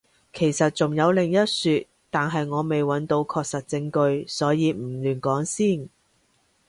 [0.33, 5.89] 其實仲有另一說，但係我未揾到確實證據，所以唔亂講先